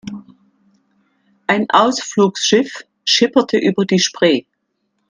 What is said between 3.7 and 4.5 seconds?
die Spree.